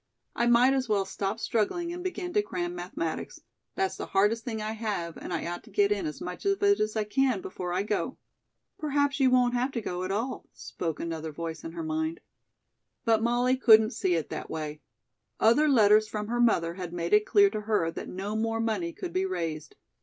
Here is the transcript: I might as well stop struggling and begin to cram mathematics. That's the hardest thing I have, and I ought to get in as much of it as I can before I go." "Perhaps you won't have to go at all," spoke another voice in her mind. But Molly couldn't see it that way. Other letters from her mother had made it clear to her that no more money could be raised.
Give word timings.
I 0.35 0.47
might 0.47 0.73
as 0.73 0.89
well 0.89 1.05
stop 1.05 1.37
struggling 1.39 1.93
and 1.93 2.03
begin 2.03 2.33
to 2.33 2.41
cram 2.41 2.73
mathematics. 2.73 3.39
That's 3.75 3.97
the 3.97 4.07
hardest 4.07 4.43
thing 4.43 4.59
I 4.59 4.71
have, 4.71 5.15
and 5.15 5.31
I 5.31 5.45
ought 5.45 5.63
to 5.65 5.69
get 5.69 5.91
in 5.91 6.07
as 6.07 6.19
much 6.19 6.43
of 6.43 6.63
it 6.63 6.79
as 6.79 6.95
I 6.95 7.03
can 7.03 7.39
before 7.39 7.71
I 7.71 7.83
go." 7.83 8.17
"Perhaps 8.79 9.19
you 9.19 9.29
won't 9.29 9.53
have 9.53 9.71
to 9.73 9.79
go 9.81 10.03
at 10.03 10.09
all," 10.09 10.47
spoke 10.53 10.99
another 10.99 11.31
voice 11.31 11.63
in 11.63 11.73
her 11.73 11.83
mind. 11.83 12.19
But 13.05 13.21
Molly 13.21 13.55
couldn't 13.55 13.93
see 13.93 14.15
it 14.15 14.31
that 14.31 14.49
way. 14.49 14.81
Other 15.39 15.69
letters 15.69 16.07
from 16.07 16.29
her 16.29 16.41
mother 16.41 16.73
had 16.73 16.93
made 16.93 17.13
it 17.13 17.27
clear 17.27 17.51
to 17.51 17.61
her 17.61 17.91
that 17.91 18.09
no 18.09 18.35
more 18.35 18.59
money 18.59 18.93
could 18.93 19.13
be 19.13 19.27
raised. 19.27 19.75